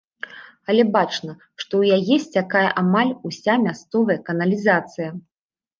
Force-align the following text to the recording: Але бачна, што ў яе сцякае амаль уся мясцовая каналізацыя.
Але 0.71 0.85
бачна, 0.95 1.31
што 1.61 1.73
ў 1.81 1.83
яе 1.99 2.15
сцякае 2.25 2.67
амаль 2.83 3.15
уся 3.31 3.53
мясцовая 3.69 4.19
каналізацыя. 4.33 5.09